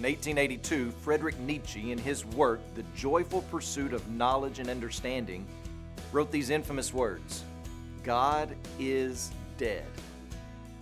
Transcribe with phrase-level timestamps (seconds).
[0.00, 5.46] In 1882, Friedrich Nietzsche, in his work, The Joyful Pursuit of Knowledge and Understanding,
[6.10, 7.44] wrote these infamous words
[8.02, 9.84] God is dead.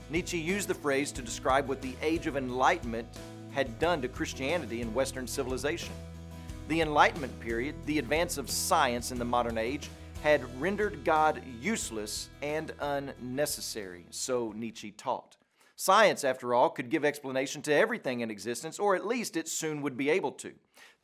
[0.08, 3.08] Nietzsche used the phrase to describe what the Age of Enlightenment
[3.50, 5.94] had done to Christianity and Western civilization.
[6.68, 9.90] The Enlightenment period, the advance of science in the modern age,
[10.22, 15.36] had rendered God useless and unnecessary, so Nietzsche taught.
[15.80, 19.80] Science, after all, could give explanation to everything in existence, or at least it soon
[19.80, 20.52] would be able to.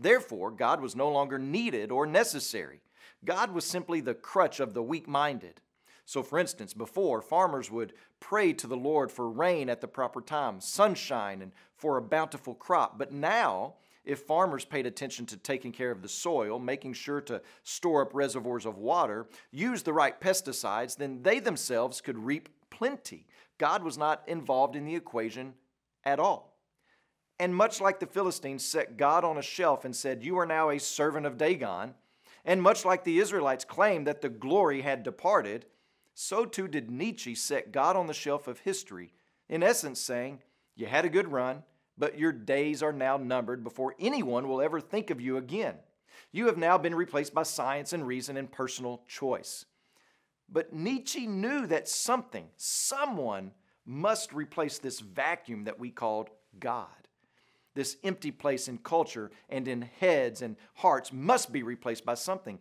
[0.01, 2.80] Therefore, God was no longer needed or necessary.
[3.24, 5.60] God was simply the crutch of the weak minded.
[6.06, 10.20] So, for instance, before, farmers would pray to the Lord for rain at the proper
[10.20, 12.98] time, sunshine, and for a bountiful crop.
[12.98, 17.43] But now, if farmers paid attention to taking care of the soil, making sure to
[17.62, 23.27] store up reservoirs of water, use the right pesticides, then they themselves could reap plenty.
[23.59, 25.55] God was not involved in the equation
[26.05, 26.56] at all.
[27.38, 30.70] And much like the Philistines set God on a shelf and said, You are now
[30.70, 31.95] a servant of Dagon,
[32.45, 35.66] and much like the Israelites claimed that the glory had departed,
[36.15, 39.13] so too did Nietzsche set God on the shelf of history,
[39.48, 40.41] in essence saying,
[40.76, 41.65] You had a good run,
[41.98, 45.74] but your days are now numbered before anyone will ever think of you again.
[46.30, 49.65] You have now been replaced by science and reason and personal choice.
[50.48, 53.52] But Nietzsche knew that something, someone,
[53.87, 56.88] must replace this vacuum that we called God.
[57.74, 62.60] This empty place in culture and in heads and hearts must be replaced by something.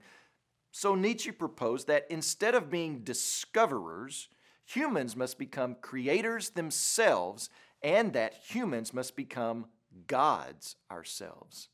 [0.71, 4.27] So Nietzsche proposed that instead of being discoverers,
[4.65, 7.49] humans must become creators themselves,
[7.83, 9.67] and that humans must become
[10.07, 11.69] gods ourselves.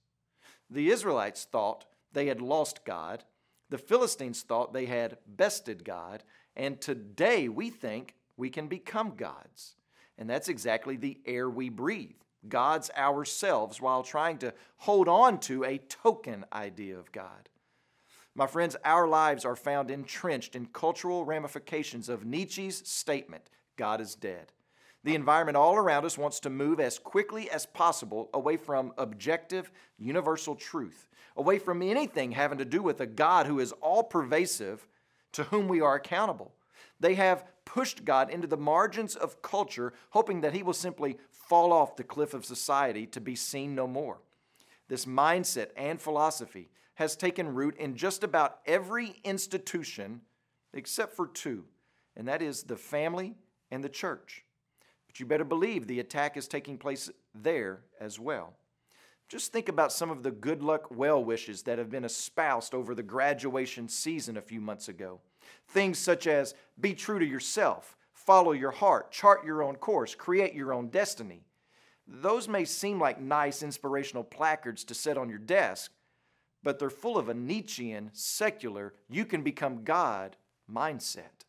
[0.69, 3.23] The Israelites thought they had lost God,
[3.69, 6.23] the Philistines thought they had bested God,
[6.55, 9.75] and today we think we can become gods.
[10.17, 12.15] And that's exactly the air we breathe
[12.47, 17.49] gods ourselves while trying to hold on to a token idea of God.
[18.35, 24.15] My friends, our lives are found entrenched in cultural ramifications of Nietzsche's statement God is
[24.15, 24.53] dead.
[25.03, 29.71] The environment all around us wants to move as quickly as possible away from objective,
[29.97, 34.87] universal truth, away from anything having to do with a God who is all pervasive,
[35.31, 36.53] to whom we are accountable.
[36.99, 41.71] They have pushed God into the margins of culture, hoping that he will simply fall
[41.71, 44.19] off the cliff of society to be seen no more.
[44.89, 50.21] This mindset and philosophy has taken root in just about every institution
[50.73, 51.63] except for two,
[52.17, 53.35] and that is the family
[53.71, 54.43] and the church.
[55.19, 58.53] You better believe the attack is taking place there as well.
[59.27, 62.95] Just think about some of the good luck well wishes that have been espoused over
[62.95, 65.19] the graduation season a few months ago.
[65.67, 70.53] Things such as be true to yourself, follow your heart, chart your own course, create
[70.53, 71.43] your own destiny.
[72.07, 75.91] Those may seem like nice inspirational placards to set on your desk,
[76.63, 80.35] but they're full of a Nietzschean, secular, you can become God
[80.71, 81.45] mindset.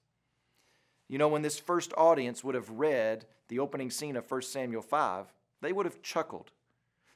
[1.10, 4.80] You know, when this first audience would have read the opening scene of 1 Samuel
[4.80, 5.26] 5,
[5.60, 6.52] they would have chuckled.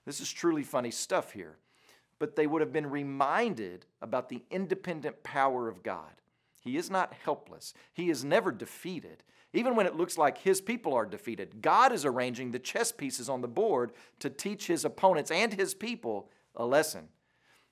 [0.05, 1.59] This is truly funny stuff here.
[2.19, 6.11] But they would have been reminded about the independent power of God.
[6.61, 9.23] He is not helpless, He is never defeated.
[9.53, 13.29] Even when it looks like His people are defeated, God is arranging the chess pieces
[13.29, 17.11] on the board to teach His opponents and His people a lesson.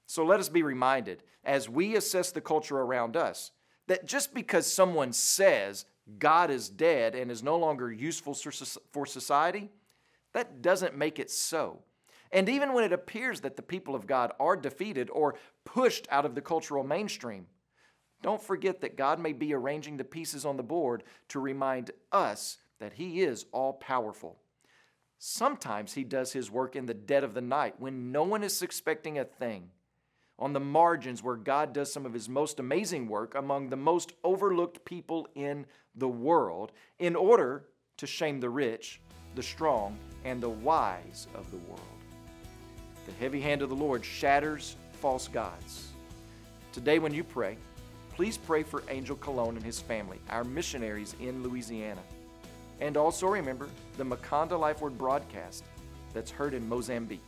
[0.06, 3.50] So let us be reminded as we assess the culture around us
[3.88, 5.84] that just because someone says
[6.18, 9.70] God is dead and is no longer useful for society,
[10.32, 11.82] that doesn't make it so.
[12.30, 16.24] And even when it appears that the people of God are defeated or pushed out
[16.24, 17.46] of the cultural mainstream,
[18.22, 22.58] don't forget that God may be arranging the pieces on the board to remind us
[22.80, 24.38] that He is all powerful.
[25.18, 28.62] Sometimes He does His work in the dead of the night when no one is
[28.62, 29.70] expecting a thing
[30.42, 34.12] on the margins where God does some of his most amazing work among the most
[34.24, 35.64] overlooked people in
[35.94, 37.66] the world in order
[37.98, 39.00] to shame the rich,
[39.36, 41.80] the strong, and the wise of the world.
[43.06, 45.92] The heavy hand of the Lord shatters false gods.
[46.72, 47.56] Today, when you pray,
[48.12, 52.02] please pray for Angel Cologne and his family, our missionaries in Louisiana.
[52.80, 55.62] And also remember the Makanda Life Word broadcast
[56.12, 57.20] that's heard in Mozambique.